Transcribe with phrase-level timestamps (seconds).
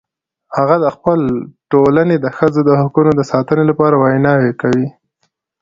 [0.57, 1.19] هغه د خپل
[1.71, 4.87] ټولنې د ښځو د حقونو د ساتنې لپاره ویناوې کوي